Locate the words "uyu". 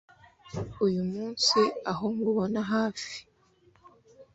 0.85-1.01